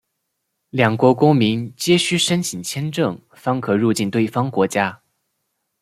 [0.71, 5.03] 两国公民皆须申请签证方可入境对方国家。